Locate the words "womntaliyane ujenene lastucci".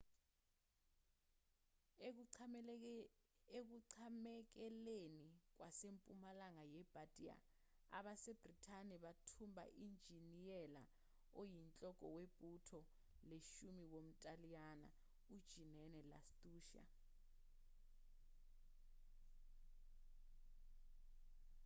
13.91-16.83